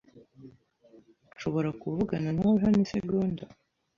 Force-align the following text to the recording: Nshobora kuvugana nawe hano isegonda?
Nshobora 1.33 1.69
kuvugana 1.81 2.29
nawe 2.37 2.57
hano 2.63 2.79
isegonda? 2.85 3.43